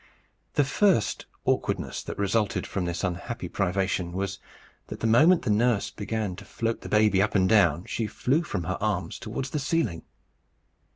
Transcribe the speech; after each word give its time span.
The 0.55 0.63
first 0.63 1.27
awkwardness 1.45 2.01
that 2.01 2.17
resulted 2.17 2.65
from 2.65 2.85
this 2.85 3.03
unhappy 3.03 3.47
privation 3.47 4.13
was, 4.13 4.39
that 4.87 4.99
the 4.99 5.05
moment 5.05 5.43
the 5.43 5.51
nurse 5.51 5.91
began 5.91 6.35
to 6.37 6.43
float 6.43 6.81
the 6.81 6.89
baby 6.89 7.21
up 7.21 7.35
and 7.35 7.47
down, 7.47 7.85
she 7.85 8.07
flew 8.07 8.41
from 8.41 8.63
her 8.63 8.79
arms 8.81 9.19
towards 9.19 9.51
the 9.51 9.59
ceiling. 9.59 10.01